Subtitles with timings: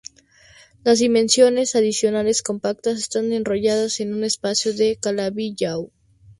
[0.83, 5.91] Las dimensiones adicionales, compactas, están enrolladas en un espacio de Calabi-Yau.